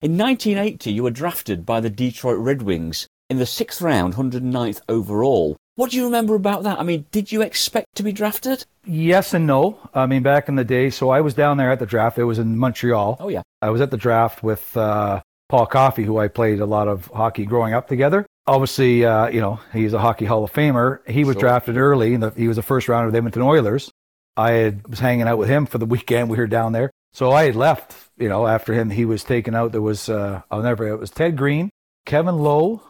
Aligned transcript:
In 0.00 0.16
1980, 0.16 0.92
you 0.92 1.02
were 1.02 1.10
drafted 1.10 1.66
by 1.66 1.80
the 1.80 1.90
Detroit 1.90 2.38
Red 2.38 2.62
Wings 2.62 3.08
in 3.28 3.38
the 3.38 3.46
sixth 3.46 3.82
round, 3.82 4.14
109th 4.14 4.80
overall. 4.88 5.56
What 5.74 5.90
do 5.90 5.96
you 5.96 6.04
remember 6.04 6.36
about 6.36 6.62
that? 6.62 6.78
I 6.78 6.84
mean, 6.84 7.06
did 7.10 7.32
you 7.32 7.42
expect 7.42 7.96
to 7.96 8.04
be 8.04 8.12
drafted? 8.12 8.64
Yes 8.86 9.34
and 9.34 9.44
no. 9.44 9.76
I 9.92 10.06
mean, 10.06 10.22
back 10.22 10.48
in 10.48 10.54
the 10.54 10.64
day, 10.64 10.90
so 10.90 11.10
I 11.10 11.20
was 11.20 11.34
down 11.34 11.56
there 11.56 11.72
at 11.72 11.80
the 11.80 11.86
draft. 11.86 12.16
It 12.16 12.22
was 12.24 12.38
in 12.38 12.56
Montreal. 12.56 13.16
Oh, 13.18 13.28
yeah. 13.28 13.42
I 13.60 13.70
was 13.70 13.80
at 13.80 13.90
the 13.90 13.96
draft 13.96 14.40
with 14.44 14.76
uh, 14.76 15.20
Paul 15.48 15.66
Coffey, 15.66 16.04
who 16.04 16.18
I 16.18 16.28
played 16.28 16.60
a 16.60 16.66
lot 16.66 16.86
of 16.86 17.06
hockey 17.06 17.44
growing 17.44 17.74
up 17.74 17.88
together. 17.88 18.24
Obviously, 18.46 19.04
uh, 19.04 19.26
you 19.30 19.40
know, 19.40 19.58
he's 19.72 19.94
a 19.94 19.98
hockey 19.98 20.26
Hall 20.26 20.44
of 20.44 20.52
Famer. 20.52 21.00
He 21.10 21.24
was 21.24 21.34
Sure. 21.34 21.40
drafted 21.40 21.76
early, 21.76 22.14
and 22.14 22.32
he 22.36 22.46
was 22.46 22.56
a 22.58 22.62
first 22.62 22.88
rounder 22.88 23.06
with 23.06 23.16
Edmonton 23.16 23.42
Oilers. 23.42 23.90
I 24.36 24.52
had, 24.52 24.86
was 24.86 25.00
hanging 25.00 25.26
out 25.26 25.38
with 25.38 25.48
him 25.48 25.66
for 25.66 25.78
the 25.78 25.86
weekend. 25.94 26.30
We 26.30 26.36
were 26.36 26.46
down 26.46 26.70
there. 26.70 26.92
So 27.12 27.32
I 27.32 27.44
had 27.44 27.56
left, 27.56 27.94
you 28.16 28.28
know, 28.28 28.46
after 28.46 28.72
him. 28.72 28.90
He 28.90 29.04
was 29.04 29.24
taken 29.24 29.54
out. 29.54 29.72
There 29.72 29.82
was, 29.82 30.08
uh, 30.08 30.42
I'll 30.50 30.62
never, 30.62 30.86
it 30.86 30.98
was 30.98 31.10
Ted 31.10 31.36
Green, 31.36 31.70
Kevin 32.06 32.38
Lowe. 32.38 32.82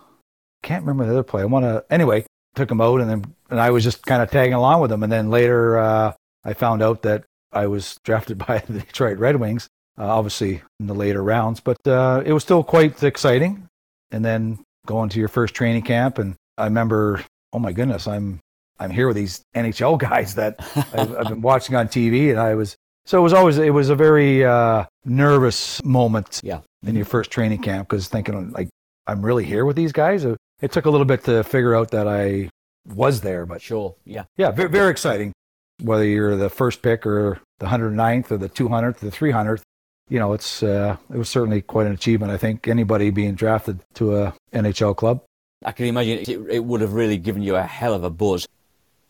Can't 0.62 0.84
remember 0.84 1.04
the 1.04 1.12
other 1.12 1.22
play. 1.22 1.42
I 1.42 1.46
want 1.46 1.64
to, 1.64 1.84
anyway, 1.90 2.26
took 2.54 2.70
him 2.70 2.80
out, 2.80 3.00
and 3.00 3.08
then, 3.08 3.34
and 3.50 3.60
I 3.60 3.70
was 3.70 3.84
just 3.84 4.04
kind 4.04 4.22
of 4.22 4.30
tagging 4.30 4.54
along 4.54 4.80
with 4.80 4.90
him. 4.92 5.02
And 5.02 5.12
then 5.12 5.30
later, 5.30 5.78
uh, 5.78 6.12
I 6.44 6.54
found 6.54 6.82
out 6.82 7.02
that 7.02 7.24
I 7.52 7.66
was 7.66 7.98
drafted 8.04 8.38
by 8.38 8.58
the 8.68 8.80
Detroit 8.80 9.18
Red 9.18 9.36
Wings, 9.36 9.68
uh, 9.98 10.06
obviously 10.06 10.62
in 10.80 10.86
the 10.86 10.94
later 10.94 11.22
rounds, 11.22 11.60
but 11.60 11.78
uh, 11.86 12.22
it 12.24 12.32
was 12.32 12.42
still 12.42 12.62
quite 12.62 13.02
exciting. 13.02 13.68
And 14.10 14.24
then 14.24 14.58
going 14.86 15.10
to 15.10 15.18
your 15.18 15.28
first 15.28 15.54
training 15.54 15.82
camp, 15.82 16.18
and 16.18 16.34
I 16.56 16.64
remember, 16.64 17.22
oh 17.52 17.58
my 17.58 17.72
goodness, 17.72 18.06
I'm 18.06 18.40
I'm 18.78 18.90
here 18.90 19.06
with 19.06 19.16
these 19.16 19.42
NHL 19.54 19.98
guys 20.10 20.36
that 20.36 20.56
I've, 20.94 21.14
I've 21.14 21.28
been 21.28 21.42
watching 21.42 21.76
on 21.76 21.88
TV, 21.88 22.30
and 22.30 22.38
I 22.40 22.54
was 22.54 22.76
so 23.08 23.18
it 23.18 23.22
was 23.22 23.32
always 23.32 23.56
it 23.56 23.72
was 23.72 23.88
a 23.88 23.94
very 23.96 24.44
uh, 24.44 24.84
nervous 25.06 25.82
moment 25.82 26.40
Yeah. 26.44 26.60
in 26.86 26.94
your 26.94 27.06
first 27.06 27.30
training 27.30 27.62
camp 27.62 27.88
because 27.88 28.06
thinking 28.08 28.50
like 28.52 28.68
I'm 29.06 29.24
really 29.24 29.44
here 29.44 29.64
with 29.64 29.76
these 29.76 29.92
guys. 29.92 30.26
It, 30.26 30.36
it 30.60 30.72
took 30.72 30.84
a 30.84 30.90
little 30.90 31.06
bit 31.06 31.24
to 31.24 31.42
figure 31.42 31.74
out 31.74 31.90
that 31.92 32.06
I 32.06 32.50
was 32.86 33.22
there, 33.22 33.46
but 33.46 33.62
Sure, 33.62 33.94
yeah. 34.04 34.24
yeah, 34.36 34.50
very, 34.50 34.68
very 34.68 34.90
exciting. 34.90 35.32
Whether 35.80 36.04
you're 36.04 36.36
the 36.36 36.50
first 36.50 36.82
pick 36.82 37.06
or 37.06 37.40
the 37.60 37.66
109th 37.66 38.30
or 38.32 38.36
the 38.36 38.50
200th, 38.50 38.98
the 38.98 39.10
300th, 39.10 39.62
you 40.10 40.18
know, 40.18 40.34
it's 40.34 40.62
uh, 40.62 40.96
it 41.10 41.16
was 41.16 41.30
certainly 41.30 41.62
quite 41.62 41.86
an 41.86 41.92
achievement. 41.92 42.30
I 42.30 42.36
think 42.36 42.68
anybody 42.68 43.08
being 43.10 43.34
drafted 43.34 43.80
to 43.94 44.16
a 44.18 44.34
NHL 44.52 44.94
club. 44.94 45.22
I 45.64 45.72
can 45.72 45.86
imagine 45.86 46.18
it, 46.18 46.28
it 46.58 46.64
would 46.64 46.82
have 46.82 46.92
really 46.92 47.16
given 47.16 47.42
you 47.42 47.56
a 47.56 47.62
hell 47.62 47.94
of 47.94 48.04
a 48.04 48.10
buzz. 48.10 48.46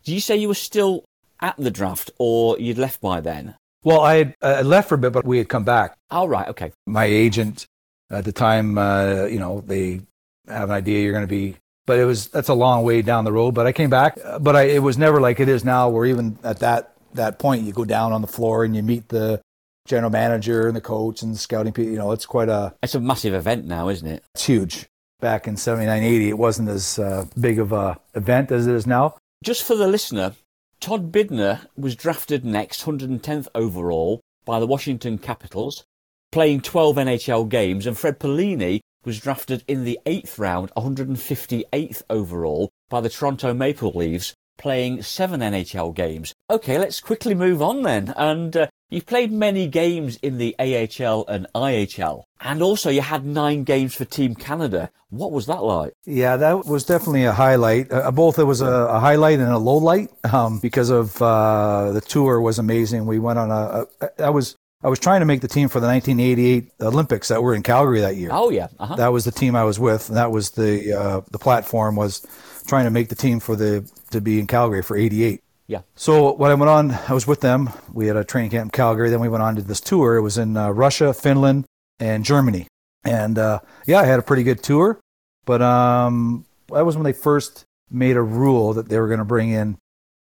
Did 0.04 0.12
you 0.12 0.20
say 0.20 0.36
you 0.36 0.46
were 0.48 0.54
still 0.70 1.04
at 1.40 1.56
the 1.56 1.70
draft 1.72 2.12
or 2.18 2.56
you'd 2.60 2.78
left 2.78 3.00
by 3.00 3.20
then? 3.20 3.56
Well, 3.88 4.02
I 4.02 4.16
had 4.16 4.34
uh, 4.42 4.62
left 4.66 4.90
for 4.90 4.96
a 4.96 4.98
bit, 4.98 5.14
but 5.14 5.24
we 5.24 5.38
had 5.38 5.48
come 5.48 5.64
back. 5.64 5.96
Oh, 6.10 6.26
right, 6.26 6.46
okay. 6.48 6.72
My 6.86 7.06
agent 7.06 7.66
at 8.10 8.26
the 8.26 8.32
time, 8.32 8.76
uh, 8.76 9.24
you 9.24 9.38
know, 9.38 9.62
they 9.62 10.02
have 10.46 10.68
an 10.68 10.76
idea 10.76 11.00
you're 11.02 11.14
going 11.14 11.24
to 11.24 11.26
be, 11.26 11.56
but 11.86 11.98
it 11.98 12.04
was 12.04 12.28
that's 12.28 12.50
a 12.50 12.54
long 12.54 12.84
way 12.84 13.00
down 13.00 13.24
the 13.24 13.32
road. 13.32 13.54
But 13.54 13.66
I 13.66 13.72
came 13.72 13.88
back, 13.88 14.18
uh, 14.22 14.40
but 14.40 14.54
I, 14.56 14.64
it 14.64 14.82
was 14.82 14.98
never 14.98 15.22
like 15.22 15.40
it 15.40 15.48
is 15.48 15.64
now, 15.64 15.88
where 15.88 16.04
even 16.04 16.38
at 16.44 16.58
that 16.58 16.92
that 17.14 17.38
point 17.38 17.62
you 17.62 17.72
go 17.72 17.86
down 17.86 18.12
on 18.12 18.20
the 18.20 18.26
floor 18.28 18.62
and 18.62 18.76
you 18.76 18.82
meet 18.82 19.08
the 19.08 19.40
general 19.86 20.10
manager 20.10 20.66
and 20.66 20.76
the 20.76 20.82
coach 20.82 21.22
and 21.22 21.32
the 21.32 21.38
scouting 21.38 21.72
people. 21.72 21.90
You 21.90 21.96
know, 21.96 22.12
it's 22.12 22.26
quite 22.26 22.50
a 22.50 22.74
It's 22.82 22.94
a 22.94 23.00
massive 23.00 23.32
event 23.32 23.64
now, 23.64 23.88
isn't 23.88 24.06
it? 24.06 24.22
it's 24.34 24.44
huge. 24.44 24.86
Back 25.20 25.48
in 25.48 25.56
79, 25.56 26.02
80, 26.02 26.28
it 26.28 26.36
wasn't 26.36 26.68
as 26.68 26.98
uh, 26.98 27.24
big 27.40 27.58
of 27.58 27.72
a 27.72 27.98
event 28.14 28.52
as 28.52 28.66
it 28.66 28.74
is 28.74 28.86
now. 28.86 29.16
Just 29.42 29.64
for 29.64 29.76
the 29.76 29.88
listener, 29.88 30.34
Todd 30.80 31.10
Bidner 31.10 31.66
was 31.76 31.96
drafted 31.96 32.44
next, 32.44 32.84
110th 32.84 33.48
overall, 33.54 34.20
by 34.44 34.60
the 34.60 34.66
Washington 34.66 35.18
Capitals, 35.18 35.84
playing 36.30 36.60
12 36.60 36.96
NHL 36.96 37.48
games, 37.48 37.86
and 37.86 37.98
Fred 37.98 38.20
Perlini 38.20 38.80
was 39.04 39.20
drafted 39.20 39.64
in 39.66 39.84
the 39.84 39.98
eighth 40.06 40.38
round, 40.38 40.70
158th 40.76 42.02
overall, 42.08 42.70
by 42.88 43.00
the 43.00 43.08
Toronto 43.08 43.52
Maple 43.52 43.90
Leafs, 43.92 44.34
playing 44.56 45.02
seven 45.02 45.40
NHL 45.40 45.94
games. 45.94 46.32
Okay, 46.48 46.78
let's 46.78 47.00
quickly 47.00 47.34
move 47.34 47.60
on 47.60 47.82
then. 47.82 48.14
And 48.16 48.56
uh, 48.56 48.66
you've 48.88 49.06
played 49.06 49.32
many 49.32 49.66
games 49.66 50.16
in 50.22 50.38
the 50.38 50.54
AHL 50.58 51.24
and 51.28 51.46
IHL, 51.54 52.24
and 52.40 52.62
also 52.62 52.90
you 52.90 53.00
had 53.00 53.24
nine 53.24 53.64
games 53.64 53.94
for 53.94 54.04
Team 54.04 54.34
Canada. 54.34 54.90
What 55.10 55.32
was 55.32 55.46
that 55.46 55.62
like? 55.62 55.94
Yeah, 56.04 56.36
that 56.36 56.66
was 56.66 56.84
definitely 56.84 57.24
a 57.24 57.32
highlight. 57.32 57.90
Uh, 57.90 58.10
both 58.10 58.38
it 58.38 58.44
was 58.44 58.60
a, 58.60 58.66
a 58.66 59.00
highlight 59.00 59.38
and 59.38 59.50
a 59.50 59.58
low 59.58 59.76
light 59.76 60.10
um, 60.32 60.58
because 60.58 60.90
of 60.90 61.20
uh, 61.22 61.92
the 61.92 62.00
tour 62.00 62.40
was 62.40 62.58
amazing. 62.58 63.06
We 63.06 63.18
went 63.18 63.38
on 63.38 63.50
a, 63.50 63.86
a. 64.00 64.22
I 64.22 64.30
was 64.30 64.56
I 64.82 64.88
was 64.88 64.98
trying 64.98 65.20
to 65.20 65.26
make 65.26 65.40
the 65.40 65.48
team 65.48 65.68
for 65.68 65.80
the 65.80 65.88
1988 65.88 66.72
Olympics 66.82 67.28
that 67.28 67.42
were 67.42 67.54
in 67.54 67.62
Calgary 67.62 68.00
that 68.00 68.16
year. 68.16 68.30
Oh 68.32 68.50
yeah, 68.50 68.68
uh-huh. 68.78 68.96
That 68.96 69.12
was 69.12 69.24
the 69.24 69.32
team 69.32 69.56
I 69.56 69.64
was 69.64 69.78
with, 69.80 70.08
and 70.08 70.16
that 70.16 70.30
was 70.30 70.50
the 70.50 70.92
uh, 70.92 71.20
the 71.30 71.38
platform 71.38 71.96
was 71.96 72.24
trying 72.66 72.84
to 72.84 72.90
make 72.90 73.08
the 73.08 73.16
team 73.16 73.40
for 73.40 73.56
the 73.56 73.90
to 74.10 74.20
be 74.20 74.38
in 74.38 74.46
Calgary 74.46 74.82
for 74.82 74.96
'88. 74.96 75.42
Yeah. 75.68 75.82
So 75.94 76.32
when 76.32 76.50
I 76.50 76.54
went 76.54 76.70
on, 76.70 76.90
I 76.90 77.12
was 77.12 77.26
with 77.26 77.40
them. 77.40 77.70
We 77.92 78.06
had 78.06 78.16
a 78.16 78.24
training 78.24 78.50
camp 78.50 78.64
in 78.64 78.70
Calgary. 78.70 79.10
Then 79.10 79.20
we 79.20 79.28
went 79.28 79.42
on 79.42 79.54
to 79.56 79.62
this 79.62 79.80
tour. 79.80 80.16
It 80.16 80.22
was 80.22 80.38
in 80.38 80.56
uh, 80.56 80.70
Russia, 80.70 81.12
Finland, 81.14 81.66
and 82.00 82.24
Germany. 82.24 82.66
And 83.04 83.38
uh, 83.38 83.60
yeah, 83.86 84.00
I 84.00 84.04
had 84.04 84.18
a 84.18 84.22
pretty 84.22 84.42
good 84.42 84.62
tour. 84.62 84.98
But 85.44 85.62
um, 85.62 86.46
that 86.72 86.84
was 86.84 86.96
when 86.96 87.04
they 87.04 87.12
first 87.12 87.64
made 87.90 88.16
a 88.16 88.22
rule 88.22 88.72
that 88.74 88.88
they 88.88 88.98
were 88.98 89.06
going 89.08 89.18
to 89.20 89.24
bring 89.24 89.50
in. 89.50 89.76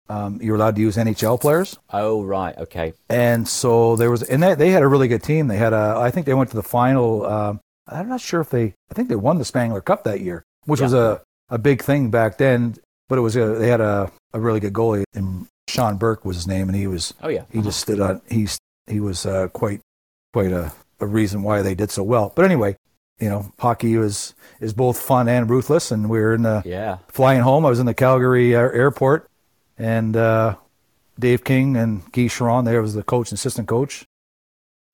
Um, 0.09 0.39
you're 0.41 0.55
allowed 0.55 0.75
to 0.75 0.81
use 0.81 0.95
NHL 0.95 1.41
players, 1.41 1.77
Oh 1.91 2.23
right, 2.23 2.57
okay. 2.57 2.93
and 3.09 3.45
so 3.45 3.97
there 3.97 4.09
was, 4.09 4.23
and 4.23 4.41
they, 4.41 4.55
they 4.55 4.69
had 4.69 4.81
a 4.81 4.87
really 4.87 5.09
good 5.09 5.21
team. 5.21 5.47
They 5.49 5.57
had 5.57 5.73
a, 5.73 5.95
I 5.97 6.11
think 6.11 6.25
they 6.25 6.33
went 6.33 6.49
to 6.51 6.55
the 6.55 6.63
final. 6.63 7.25
Um, 7.25 7.59
I'm 7.89 8.07
not 8.07 8.21
sure 8.21 8.39
if 8.39 8.49
they, 8.49 8.73
I 8.89 8.93
think 8.93 9.09
they 9.09 9.17
won 9.17 9.37
the 9.37 9.43
Spengler 9.43 9.81
Cup 9.81 10.05
that 10.05 10.21
year, 10.21 10.43
which 10.63 10.79
was 10.79 10.93
a, 10.93 11.21
a 11.49 11.57
big 11.57 11.81
thing 11.81 12.09
back 12.09 12.37
then. 12.37 12.77
But 13.09 13.17
it 13.17 13.21
was 13.21 13.35
a, 13.35 13.45
they 13.55 13.69
had 13.69 13.81
a, 13.81 14.11
a 14.33 14.39
really 14.39 14.59
good 14.59 14.73
goalie, 14.73 15.03
and 15.13 15.47
Sean 15.69 15.97
Burke 15.97 16.25
was 16.25 16.35
his 16.35 16.47
name, 16.47 16.67
and 16.69 16.75
he 16.75 16.87
was 16.87 17.13
Oh 17.21 17.29
yeah. 17.29 17.43
he 17.51 17.61
just 17.61 17.79
stood 17.79 17.99
on. 17.99 18.21
He's 18.29 18.57
he 18.87 18.99
was 18.99 19.25
uh, 19.25 19.47
quite 19.49 19.81
quite 20.33 20.51
a, 20.51 20.71
a 20.99 21.05
reason 21.05 21.43
why 21.43 21.61
they 21.61 21.75
did 21.75 21.89
so 21.91 22.03
well. 22.03 22.31
But 22.35 22.45
anyway, 22.45 22.75
you 23.19 23.29
know, 23.29 23.51
hockey 23.59 23.95
is 23.95 24.33
is 24.59 24.73
both 24.73 24.99
fun 24.99 25.27
and 25.29 25.49
ruthless, 25.49 25.91
and 25.91 26.09
we 26.09 26.19
were 26.19 26.33
in 26.33 26.43
the 26.43 26.61
Yeah. 26.65 26.97
flying 27.07 27.41
home. 27.41 27.65
I 27.65 27.69
was 27.69 27.79
in 27.79 27.85
the 27.85 27.93
Calgary 27.93 28.55
uh, 28.55 28.59
airport, 28.59 29.29
and 29.77 30.15
uh, 30.17 30.55
Dave 31.19 31.43
King 31.43 31.75
and 31.77 32.03
Guy 32.11 32.23
Charron, 32.27 32.65
there 32.65 32.81
was 32.81 32.93
the 32.93 33.03
coach 33.03 33.31
and 33.31 33.37
assistant 33.37 33.67
coach, 33.67 34.05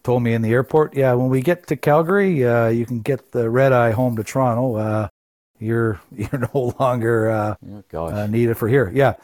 told 0.04 0.22
me 0.24 0.34
in 0.34 0.42
the 0.42 0.52
airport, 0.52 0.96
yeah, 0.96 1.14
when 1.14 1.30
we 1.30 1.42
get 1.42 1.68
to 1.68 1.76
Calgary, 1.76 2.46
uh, 2.46 2.68
you 2.68 2.86
can 2.86 3.02
get 3.02 3.32
the 3.32 3.50
red 3.50 3.74
eye 3.74 3.92
home 3.92 4.16
to 4.18 4.24
Toronto. 4.24 5.10
You're 5.64 6.00
you're 6.16 6.50
no 6.54 6.74
longer 6.80 7.30
uh, 7.32 7.56
Oh 7.94 8.06
uh, 8.08 8.28
needed 8.28 8.58
for 8.58 8.68
here. 8.68 8.92
Yeah. 8.94 9.16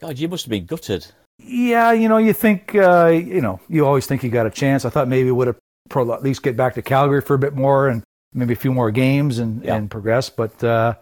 God, 0.00 0.18
you 0.18 0.28
must 0.28 0.44
have 0.44 0.50
been 0.50 0.66
gutted. 0.66 1.06
Yeah, 1.40 1.92
you 1.92 2.08
know, 2.08 2.18
you 2.18 2.32
think, 2.32 2.74
uh, 2.74 3.06
you 3.06 3.40
know, 3.40 3.60
you 3.68 3.86
always 3.86 4.06
think 4.06 4.22
you 4.22 4.30
got 4.30 4.46
a 4.46 4.50
chance. 4.50 4.84
I 4.84 4.90
thought 4.90 5.08
maybe 5.08 5.24
we 5.26 5.32
would 5.32 5.46
have 5.48 5.56
pro- 5.88 6.12
at 6.12 6.22
least 6.22 6.42
get 6.42 6.56
back 6.56 6.74
to 6.74 6.82
Calgary 6.82 7.20
for 7.20 7.34
a 7.34 7.38
bit 7.38 7.54
more 7.54 7.88
and 7.88 8.02
maybe 8.32 8.52
a 8.52 8.56
few 8.56 8.72
more 8.72 8.90
games 8.90 9.38
and, 9.38 9.64
Yeah. 9.64 9.74
and 9.76 9.90
progress. 9.90 10.30
But 10.30 10.62
uh, 10.62 10.94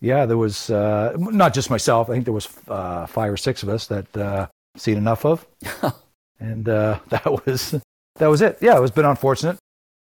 yeah, 0.00 0.26
there 0.26 0.36
was 0.36 0.70
uh, 0.70 1.14
not 1.18 1.54
just 1.54 1.70
myself. 1.70 2.08
I 2.08 2.14
think 2.14 2.24
there 2.24 2.34
was 2.34 2.48
uh, 2.68 3.06
five 3.06 3.32
or 3.32 3.36
six 3.36 3.62
of 3.62 3.68
us 3.68 3.86
that 3.88 4.16
uh, 4.16 4.46
seen 4.76 4.96
enough 4.96 5.24
of, 5.24 5.46
and 6.40 6.68
uh, 6.68 6.98
that 7.08 7.46
was 7.46 7.74
that 8.16 8.26
was 8.26 8.42
it. 8.42 8.58
Yeah, 8.60 8.76
it 8.76 8.80
was 8.80 8.90
a 8.90 8.94
bit 8.94 9.04
unfortunate, 9.04 9.56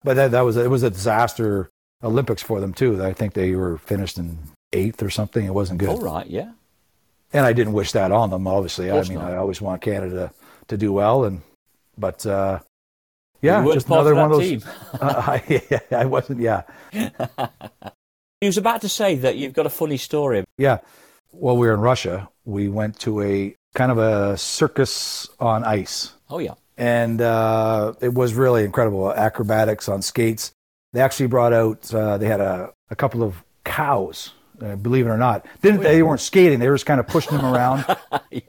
but 0.03 0.16
that, 0.16 0.31
that 0.31 0.41
was 0.41 0.57
it 0.57 0.69
was 0.69 0.84
a 0.84 0.89
disaster 0.89 1.69
Olympics 2.03 2.41
for 2.43 2.59
them 2.59 2.73
too. 2.73 3.03
I 3.03 3.13
think 3.13 3.33
they 3.33 3.55
were 3.55 3.77
finished 3.77 4.17
in 4.17 4.37
eighth 4.73 5.01
or 5.03 5.09
something. 5.09 5.45
It 5.45 5.53
wasn't 5.53 5.79
good 5.79 5.89
All 5.89 5.99
right, 6.01 6.27
yeah. 6.27 6.51
and 7.33 7.45
I 7.45 7.53
didn't 7.53 7.73
wish 7.73 7.91
that 7.93 8.11
on 8.11 8.29
them. 8.29 8.47
Obviously, 8.47 8.91
I 8.91 9.01
mean, 9.03 9.15
not. 9.15 9.31
I 9.31 9.37
always 9.37 9.61
want 9.61 9.81
Canada 9.81 10.31
to 10.67 10.77
do 10.77 10.93
well, 10.93 11.25
and 11.25 11.41
but 11.97 12.25
uh, 12.25 12.59
yeah, 13.41 13.63
just 13.73 13.88
another 13.88 14.15
one 14.15 14.31
of 14.31 14.38
those. 14.38 14.47
team. 14.49 14.61
Uh, 14.99 15.39
I, 15.51 15.81
I 15.91 16.05
wasn't. 16.05 16.39
Yeah, 16.41 16.63
He 18.41 18.47
was 18.47 18.57
about 18.57 18.81
to 18.81 18.89
say 18.89 19.15
that 19.15 19.35
you've 19.35 19.53
got 19.53 19.65
a 19.65 19.69
funny 19.69 19.97
story. 19.97 20.45
yeah. 20.57 20.79
While 21.31 21.57
we 21.57 21.68
were 21.68 21.74
in 21.75 21.79
Russia, 21.81 22.27
we 22.45 22.69
went 22.69 22.97
to 23.01 23.21
a 23.21 23.53
kind 23.75 23.91
of 23.91 24.00
a 24.00 24.35
circus 24.35 25.29
on 25.39 25.63
ice, 25.63 26.12
Oh 26.27 26.39
yeah. 26.39 26.53
and 26.75 27.21
uh, 27.21 27.94
it 28.01 28.13
was 28.15 28.33
really 28.33 28.63
incredible. 28.63 29.13
Acrobatics 29.13 29.88
on 29.88 30.01
skates. 30.01 30.51
They 30.94 31.01
actually 31.01 31.27
brought 31.27 31.53
out. 31.53 31.94
Uh, 31.94 32.18
they 32.18 32.27
had 32.27 32.41
a, 32.41 32.74
a 32.89 32.95
couple 32.95 33.24
of 33.24 33.44
cows. 33.63 34.33
Uh, 34.62 34.75
believe 34.75 35.06
it 35.06 35.09
or 35.09 35.18
not, 35.18 35.45
didn't 35.62 35.81
they 35.83 36.03
weren't 36.03 36.19
skating? 36.19 36.59
They 36.59 36.68
were 36.68 36.75
just 36.75 36.86
kind 36.86 37.00
of 37.00 37.07
pushing 37.07 37.38
them 37.38 37.45
around. 37.45 37.86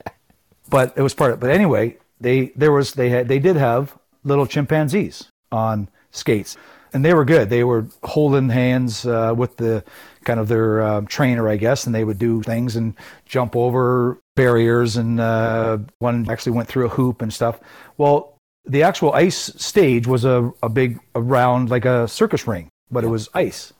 But 0.68 0.94
it 0.96 1.02
was 1.02 1.14
part 1.14 1.32
of. 1.32 1.38
it. 1.38 1.40
But 1.40 1.50
anyway, 1.50 1.98
they 2.20 2.52
there 2.56 2.72
was 2.72 2.92
they 2.92 3.08
had 3.10 3.28
they 3.28 3.38
did 3.40 3.56
have 3.56 3.96
little 4.24 4.46
chimpanzees 4.46 5.28
on 5.50 5.88
skates, 6.12 6.56
and 6.92 7.04
they 7.04 7.12
were 7.12 7.24
good. 7.24 7.50
They 7.50 7.64
were 7.64 7.86
holding 8.04 8.48
hands 8.50 9.04
uh, 9.04 9.34
with 9.36 9.56
the 9.56 9.82
kind 10.24 10.38
of 10.38 10.48
their 10.48 10.82
um, 10.82 11.06
trainer, 11.06 11.48
I 11.48 11.56
guess, 11.56 11.86
and 11.86 11.94
they 11.94 12.04
would 12.04 12.18
do 12.18 12.42
things 12.42 12.76
and 12.76 12.94
jump 13.26 13.56
over 13.56 14.18
barriers. 14.36 14.96
And 14.96 15.18
uh, 15.20 15.78
one 15.98 16.28
actually 16.30 16.52
went 16.52 16.68
through 16.68 16.86
a 16.86 16.90
hoop 16.90 17.20
and 17.20 17.32
stuff. 17.32 17.58
Well, 17.98 18.36
the 18.64 18.82
actual 18.82 19.12
ice 19.12 19.52
stage 19.56 20.06
was 20.06 20.24
a, 20.24 20.52
a 20.62 20.68
big 20.68 21.00
a 21.14 21.20
round 21.20 21.70
like 21.70 21.84
a 21.84 22.06
circus 22.08 22.46
ring. 22.46 22.70
but 22.90 23.04
it 23.04 23.08
was 23.08 23.28
ice. 23.34 23.72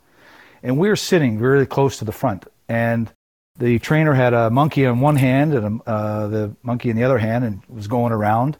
And 0.62 0.78
we 0.78 0.88
were 0.88 0.96
sitting 0.96 1.38
really 1.38 1.66
close 1.66 1.98
to 1.98 2.04
the 2.04 2.12
front. 2.12 2.46
And 2.68 3.10
the 3.58 3.78
trainer 3.78 4.14
had 4.14 4.32
a 4.32 4.50
monkey 4.50 4.86
on 4.86 5.00
one 5.00 5.16
hand 5.16 5.54
and 5.54 5.80
uh, 5.86 6.28
the 6.28 6.56
monkey 6.62 6.90
in 6.90 6.96
the 6.96 7.04
other 7.04 7.18
hand 7.18 7.44
and 7.44 7.62
was 7.68 7.88
going 7.88 8.12
around. 8.12 8.56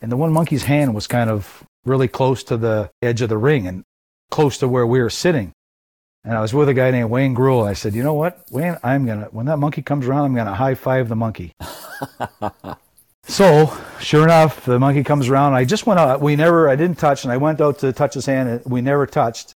And 0.00 0.12
the 0.12 0.16
one 0.16 0.32
monkey's 0.32 0.64
hand 0.64 0.94
was 0.94 1.06
kind 1.06 1.28
of 1.28 1.64
really 1.84 2.08
close 2.08 2.44
to 2.44 2.56
the 2.56 2.90
edge 3.02 3.22
of 3.22 3.28
the 3.28 3.38
ring 3.38 3.66
and 3.66 3.84
close 4.30 4.58
to 4.58 4.68
where 4.68 4.86
we 4.86 5.00
were 5.00 5.10
sitting. 5.10 5.52
And 6.24 6.36
I 6.36 6.40
was 6.40 6.52
with 6.52 6.68
a 6.68 6.74
guy 6.74 6.90
named 6.90 7.10
Wayne 7.10 7.34
Gruel. 7.34 7.64
I 7.64 7.72
said, 7.72 7.94
you 7.94 8.02
know 8.02 8.14
what, 8.14 8.44
Wayne, 8.50 8.76
I'm 8.82 9.06
to, 9.06 9.28
when 9.30 9.46
that 9.46 9.58
monkey 9.58 9.82
comes 9.82 10.06
around, 10.06 10.24
I'm 10.26 10.34
going 10.34 10.46
to 10.46 10.54
high 10.54 10.74
five 10.74 11.08
the 11.08 11.16
monkey. 11.16 11.52
so 13.28 13.76
sure 14.00 14.24
enough, 14.24 14.64
the 14.64 14.78
monkey 14.78 15.04
comes 15.04 15.28
around. 15.28 15.54
I 15.54 15.64
just 15.64 15.86
went 15.86 16.00
out. 16.00 16.20
We 16.20 16.34
never, 16.36 16.68
I 16.68 16.76
didn't 16.76 16.98
touch, 16.98 17.24
and 17.24 17.32
I 17.32 17.36
went 17.36 17.60
out 17.60 17.78
to 17.80 17.92
touch 17.92 18.14
his 18.14 18.26
hand, 18.26 18.48
and 18.48 18.64
we 18.64 18.80
never 18.80 19.06
touched. 19.06 19.52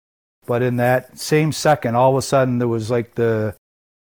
But 0.46 0.62
in 0.62 0.76
that 0.78 1.18
same 1.18 1.52
second, 1.52 1.94
all 1.94 2.10
of 2.10 2.16
a 2.16 2.22
sudden, 2.22 2.58
there 2.58 2.68
was 2.68 2.90
like 2.90 3.14
the 3.14 3.54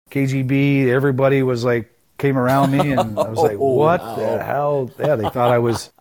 KGB. 0.10 0.88
Everybody 0.88 1.44
was 1.44 1.66
like 1.66 1.94
came 2.18 2.38
around 2.38 2.72
me, 2.72 2.92
and 2.92 3.20
I 3.20 3.30
was 3.30 3.40
like, 3.40 3.58
Oh, 3.60 3.74
"What 3.74 4.02
no. 4.02 4.16
the 4.16 4.44
hell?" 4.44 4.92
Yeah, 4.98 5.16
they 5.16 5.30
thought 5.30 5.52
I 5.52 5.60
was 5.60 5.92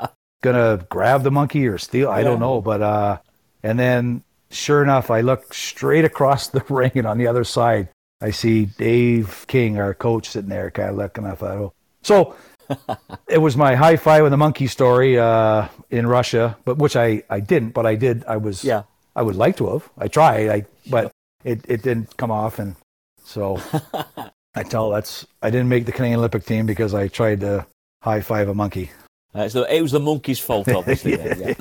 gonna 0.43 0.87
grab 0.89 1.25
the 1.25 1.31
monkey 1.33 1.67
or 1.67 1.79
steal. 1.79 2.09
I 2.09 2.23
don't 2.23 2.39
know, 2.41 2.61
but 2.61 2.81
uh, 2.81 3.19
and 3.65 3.79
then 3.79 4.23
sure 4.51 4.83
enough, 4.83 5.11
I 5.11 5.21
look 5.21 5.53
straight 5.53 6.05
across 6.05 6.49
the 6.49 6.65
ring, 6.69 6.93
and 6.95 7.07
on 7.07 7.19
the 7.19 7.27
other 7.27 7.45
side, 7.45 7.89
I 8.21 8.31
see 8.31 8.67
Dave 8.67 9.45
King, 9.49 9.79
our 9.79 9.93
coach, 9.95 10.29
sitting 10.29 10.51
there, 10.51 10.71
kind 10.71 10.91
of 10.91 10.97
looking. 10.97 11.27
I 11.27 11.35
thought, 11.35 11.57
oh, 11.57 11.73
so 12.03 12.37
it 13.29 13.39
was 13.39 13.57
my 13.57 13.75
high 13.75 13.97
five 13.97 14.23
with 14.23 14.33
the 14.33 14.37
monkey 14.37 14.67
story 14.67 15.19
uh, 15.19 15.69
in 15.91 16.07
Russia, 16.07 16.57
but 16.65 16.79
which 16.79 16.97
I 16.97 17.23
I 17.31 17.41
didn't, 17.41 17.71
but 17.71 17.87
I 17.87 17.95
did. 17.95 18.25
I 18.27 18.37
was 18.37 18.65
Yeah. 18.65 18.83
I 19.17 19.23
would 19.23 19.37
like 19.37 19.57
to 19.57 19.71
have. 19.73 19.89
I 19.99 20.09
tried, 20.09 20.49
I 20.49 20.67
but 20.91 21.11
it 21.45 21.65
it 21.69 21.83
didn't 21.83 22.17
come 22.17 22.31
off, 22.31 22.59
and 22.59 22.77
so 23.25 23.61
I 24.55 24.63
tell 24.63 24.91
that's 24.91 25.27
I 25.43 25.51
didn't 25.51 25.69
make 25.69 25.87
the 25.87 25.93
Canadian 25.93 26.19
Olympic 26.19 26.45
team 26.45 26.67
because 26.67 26.95
I 26.95 27.09
tried 27.09 27.41
to 27.41 27.67
high 28.03 28.21
five 28.21 28.49
a 28.49 28.55
monkey. 28.55 28.91
Uh, 29.35 29.49
so 29.49 29.65
it 29.65 29.83
was 29.83 29.93
the 29.93 30.01
monkey's 30.01 30.41
fault, 30.41 30.69
obviously. 30.79 31.17
then, 31.17 31.55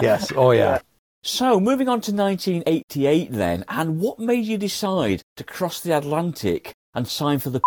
yes. 0.00 0.32
Oh 0.34 0.50
yeah. 0.52 0.80
So, 1.24 1.60
moving 1.60 1.88
on 1.88 2.00
to 2.00 2.12
1988 2.12 3.30
then, 3.30 3.64
and 3.68 4.00
what 4.00 4.18
made 4.18 4.44
you 4.44 4.58
decide 4.58 5.22
to 5.36 5.44
cross 5.44 5.78
the 5.80 5.96
Atlantic 5.96 6.72
and 6.94 7.06
sign 7.06 7.38
for 7.38 7.50
the. 7.50 7.60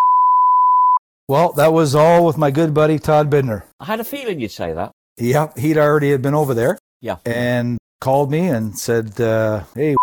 Well, 1.28 1.54
that 1.54 1.74
was 1.74 1.96
all 1.96 2.26
with 2.26 2.38
my 2.38 2.52
good 2.52 2.74
buddy 2.74 3.00
Todd 3.00 3.32
Bidner. 3.32 3.64
I 3.80 3.86
had 3.86 4.00
a 4.00 4.04
feeling 4.04 4.40
you'd 4.40 4.52
say 4.52 4.74
that. 4.74 4.92
Yeah, 5.18 5.52
he'd 5.58 5.78
already 5.78 6.12
had 6.12 6.22
been 6.22 6.36
over 6.36 6.54
there 6.54 6.78
Yeah. 7.02 7.18
and 7.26 7.78
called 8.00 8.30
me 8.32 8.48
and 8.48 8.78
said, 8.78 9.20
uh, 9.20 9.64
"Hey, 9.74 9.96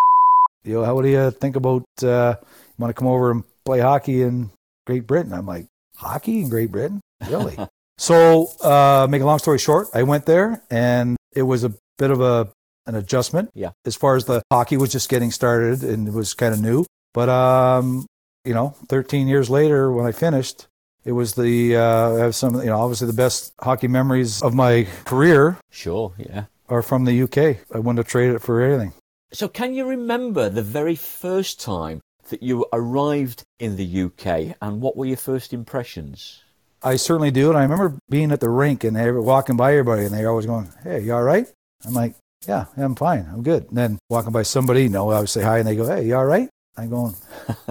you 0.64 0.74
know, 0.74 0.84
how 0.84 1.00
do 1.00 1.08
you 1.08 1.30
think 1.30 1.54
about 1.56 1.84
uh, 2.02 2.34
want 2.78 2.90
to 2.90 2.94
come 2.98 3.06
over 3.08 3.30
and 3.30 3.44
play 3.64 3.80
hockey 3.80 4.22
in 4.22 4.50
Great 4.86 5.06
Britain?" 5.06 5.32
I'm 5.32 5.46
like, 5.46 5.66
"Hockey 5.96 6.40
in 6.40 6.48
Great 6.48 6.72
Britain, 6.72 7.00
really?" 7.28 7.56
so, 7.98 8.48
uh, 8.62 9.06
make 9.08 9.22
a 9.22 9.26
long 9.26 9.38
story 9.38 9.58
short, 9.58 9.88
I 9.94 10.02
went 10.02 10.26
there 10.26 10.62
and 10.70 11.16
it 11.36 11.42
was 11.42 11.62
a 11.62 11.72
bit 11.98 12.10
of 12.10 12.20
a 12.20 12.48
an 12.86 12.96
adjustment. 12.96 13.50
Yeah. 13.54 13.70
As 13.86 13.94
far 13.94 14.16
as 14.16 14.24
the 14.24 14.42
hockey 14.52 14.76
was 14.76 14.90
just 14.90 15.08
getting 15.08 15.30
started 15.30 15.84
and 15.84 16.08
it 16.08 16.12
was 16.14 16.34
kind 16.34 16.52
of 16.52 16.60
new, 16.60 16.84
but 17.14 17.28
um, 17.28 18.06
you 18.44 18.54
know, 18.54 18.74
13 18.88 19.28
years 19.28 19.48
later 19.50 19.90
when 19.92 20.06
I 20.06 20.12
finished, 20.12 20.66
it 21.04 21.12
was 21.12 21.34
the 21.34 21.76
uh, 21.76 22.14
I 22.14 22.18
have 22.20 22.34
some 22.34 22.56
you 22.60 22.66
know 22.66 22.78
obviously 22.80 23.06
the 23.06 23.12
best 23.12 23.52
hockey 23.60 23.88
memories 23.88 24.42
of 24.42 24.54
my 24.54 24.86
career 25.04 25.58
Sure, 25.70 26.12
yeah. 26.18 26.44
are 26.68 26.82
from 26.82 27.04
the 27.04 27.22
UK. 27.22 27.58
I 27.74 27.78
wouldn't 27.78 27.98
have 27.98 28.08
traded 28.08 28.36
it 28.36 28.42
for 28.42 28.60
anything. 28.62 28.92
So, 29.32 29.48
can 29.48 29.74
you 29.74 29.84
remember 29.86 30.48
the 30.48 30.62
very 30.62 30.94
first 30.94 31.60
time 31.60 32.00
that 32.30 32.42
you 32.42 32.64
arrived 32.72 33.42
in 33.58 33.76
the 33.76 34.02
UK 34.04 34.56
and 34.62 34.80
what 34.80 34.96
were 34.96 35.06
your 35.06 35.16
first 35.18 35.52
impressions? 35.52 36.42
I 36.82 36.96
certainly 36.96 37.30
do, 37.30 37.48
and 37.48 37.58
I 37.58 37.62
remember 37.62 37.98
being 38.08 38.30
at 38.30 38.40
the 38.40 38.48
rink 38.48 38.84
and 38.84 38.94
they 38.96 39.10
were 39.10 39.20
walking 39.22 39.56
by 39.56 39.72
everybody, 39.72 40.04
and 40.04 40.14
they 40.14 40.22
were 40.22 40.30
always 40.30 40.46
going, 40.46 40.68
"Hey, 40.82 41.00
you 41.00 41.14
all 41.14 41.22
right?" 41.22 41.46
I'm 41.84 41.94
like, 41.94 42.14
"Yeah, 42.46 42.66
yeah, 42.76 42.84
I'm 42.84 42.94
fine, 42.94 43.28
I'm 43.32 43.42
good." 43.42 43.68
And 43.68 43.76
then 43.76 43.98
walking 44.08 44.32
by 44.32 44.42
somebody, 44.42 44.84
you 44.84 44.88
know, 44.90 45.10
I 45.10 45.20
would 45.20 45.28
say 45.28 45.42
hi, 45.42 45.58
and 45.58 45.66
they 45.68 45.76
go, 45.76 45.86
"Hey, 45.86 46.06
you 46.06 46.14
all 46.16 46.24
right?" 46.26 46.48
I'm 46.76 46.90
going, 46.90 47.14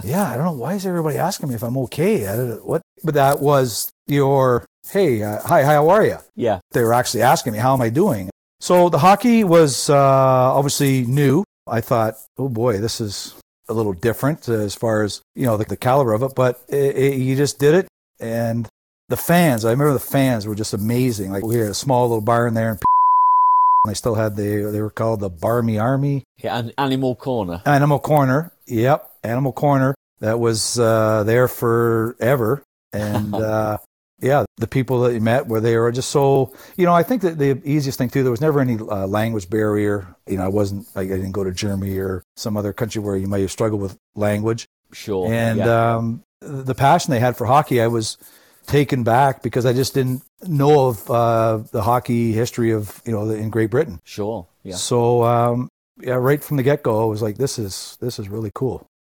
"Yeah, 0.04 0.30
I 0.30 0.36
don't 0.36 0.46
know 0.46 0.54
why 0.54 0.76
is 0.76 0.86
everybody 0.86 1.18
asking 1.18 1.50
me 1.50 1.56
if 1.56 1.64
I'm 1.64 1.78
okay." 1.78 2.28
I 2.28 2.36
don't 2.36 2.50
know 2.50 2.56
what, 2.64 2.82
but 3.04 3.14
that 3.16 3.42
was 3.42 3.92
your, 4.08 4.66
"Hey, 4.90 5.22
uh, 5.22 5.42
hi, 5.42 5.64
how 5.64 5.90
are 5.90 6.06
you?" 6.06 6.18
Yeah, 6.36 6.60
they 6.72 6.84
were 6.84 6.94
actually 6.94 7.24
asking 7.24 7.54
me 7.54 7.60
how 7.60 7.74
am 7.74 7.82
I 7.82 7.90
doing. 7.90 8.30
So 8.64 8.88
the 8.88 9.00
hockey 9.00 9.44
was 9.44 9.90
uh, 9.90 9.98
obviously 9.98 11.06
new. 11.06 11.44
I 11.68 11.82
thought, 11.82 12.16
oh 12.38 12.48
boy, 12.48 12.78
this 12.78 13.02
is 13.02 13.36
a 13.68 13.74
little 13.74 13.94
different 13.94 14.48
as 14.48 14.74
far 14.74 15.04
as 15.04 15.22
you 15.36 15.46
know 15.46 15.58
the, 15.58 15.66
the 15.66 15.78
caliber 15.78 16.14
of 16.14 16.24
it. 16.24 16.32
But 16.34 16.62
it, 16.70 16.96
it, 16.96 17.18
you 17.18 17.36
just 17.36 17.60
did 17.60 17.76
it, 17.76 17.88
and 18.22 18.68
the 19.10 19.18
fans. 19.18 19.66
I 19.66 19.72
remember 19.72 19.94
the 19.94 20.00
fans 20.00 20.48
were 20.48 20.56
just 20.56 20.74
amazing. 20.74 21.32
Like 21.32 21.46
we 21.46 21.58
had 21.58 21.68
a 21.70 21.74
small 21.74 22.08
little 22.08 22.22
barn 22.22 22.54
there, 22.54 22.70
and 22.72 22.80
they 23.86 23.96
still 23.96 24.16
had 24.16 24.38
the 24.38 24.70
they 24.72 24.82
were 24.82 24.90
called 24.90 25.20
the 25.20 25.30
Barmy 25.30 25.78
Army 25.78 26.24
yeah, 26.38 26.58
and 26.58 26.74
Animal 26.78 27.16
Corner. 27.16 27.62
Animal 27.66 28.00
Corner. 28.00 28.53
Yep, 28.68 29.10
Animal 29.24 29.54
Corner. 29.54 29.96
That 30.20 30.40
was 30.40 30.80
uh, 30.80 31.24
there 31.26 31.48
forever, 31.48 32.64
and 32.94 33.36
uh, 33.36 33.78
yeah, 34.22 34.46
the 34.58 34.68
people 34.68 35.02
that 35.02 35.14
you 35.14 35.20
met 35.20 35.48
were 35.48 35.60
they 35.60 35.76
were 35.76 35.92
just 35.92 36.10
so. 36.10 36.54
You 36.78 36.86
know, 36.86 36.94
I 36.94 37.04
think 37.04 37.24
that 37.24 37.38
the 37.38 37.62
easiest 37.66 37.98
thing 37.98 38.10
too. 38.10 38.24
There 38.24 38.32
was 38.32 38.42
never 38.42 38.62
any 38.62 38.78
uh, 38.80 39.06
language 39.06 39.50
barrier. 39.50 40.16
You 40.28 40.38
know, 40.38 40.46
I 40.46 40.48
wasn't. 40.48 40.88
I 40.96 41.06
didn't 41.06 41.34
go 41.34 41.44
to 41.44 41.52
Germany 41.52 41.98
or 41.98 42.24
some 42.38 42.56
other 42.56 42.72
country 42.72 43.02
where 43.02 43.18
you 43.18 43.28
might 43.28 43.42
have 43.42 43.52
struggled 43.52 43.82
with 43.82 43.98
language. 44.16 44.66
Sure. 44.94 45.32
And 45.32 45.60
yeah. 45.60 45.96
um, 45.96 46.24
the 46.40 46.76
passion 46.76 47.12
they 47.12 47.20
had 47.20 47.36
for 47.36 47.46
hockey, 47.46 47.82
I 47.82 47.88
was 47.88 48.18
taken 48.66 49.04
back 49.04 49.44
because 49.44 49.66
I 49.66 49.74
just 49.74 49.94
didn't 49.94 50.24
know 50.48 50.88
of 50.88 51.12
uh, 51.12 51.58
the 51.72 51.82
hockey 51.82 52.32
history 52.32 52.72
of 52.72 53.02
you 53.06 53.12
know 53.12 53.30
in 53.30 53.50
Great 53.50 53.72
Britain. 53.72 54.00
sure. 54.04 54.48
Yeah. 54.64 54.76
So 54.76 55.24
um, 55.24 55.70
yeah, 56.02 56.16
right 56.16 56.44
from 56.44 56.58
the 56.58 56.64
get 56.64 56.84
go, 56.84 57.02
I 57.04 57.06
was 57.06 57.22
like, 57.22 57.38
this 57.38 57.60
is 57.60 57.98
this 58.02 58.20
is 58.20 58.30
really 58.30 58.52
cool. 58.54 58.90